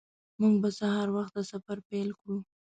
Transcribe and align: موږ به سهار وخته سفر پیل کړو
موږ 0.39 0.53
به 0.61 0.69
سهار 0.79 1.07
وخته 1.17 1.41
سفر 1.51 1.77
پیل 1.89 2.09
کړو 2.19 2.37